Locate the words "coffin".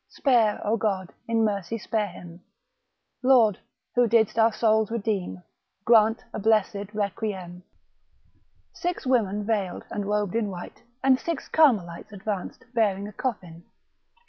13.13-13.63